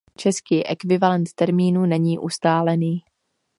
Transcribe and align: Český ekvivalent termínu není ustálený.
Český 0.17 0.65
ekvivalent 0.67 1.33
termínu 1.33 1.85
není 1.85 2.19
ustálený. 2.19 3.03